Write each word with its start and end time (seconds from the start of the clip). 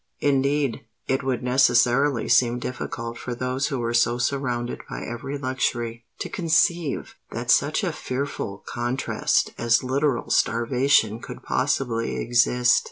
Indeed, 0.21 0.87
it 1.07 1.21
would 1.21 1.43
necessarily 1.43 2.27
seem 2.27 2.57
difficult 2.57 3.19
for 3.19 3.35
those 3.35 3.67
who 3.67 3.77
were 3.77 3.93
so 3.93 4.17
surrounded 4.17 4.79
by 4.89 5.03
every 5.03 5.37
luxury, 5.37 6.07
to 6.21 6.27
conceive 6.27 7.13
that 7.29 7.51
such 7.51 7.83
a 7.83 7.91
fearful 7.93 8.63
contrast 8.65 9.51
as 9.59 9.83
literal 9.83 10.31
starvation 10.31 11.19
could 11.19 11.43
possibly 11.43 12.19
exist. 12.19 12.79